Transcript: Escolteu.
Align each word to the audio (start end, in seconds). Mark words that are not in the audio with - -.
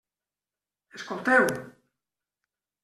Escolteu. 0.99 1.45